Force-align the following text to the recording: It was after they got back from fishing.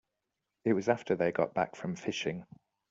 It 0.65 0.73
was 0.73 0.89
after 0.89 1.15
they 1.15 1.31
got 1.31 1.53
back 1.53 1.75
from 1.75 1.95
fishing. 1.95 2.47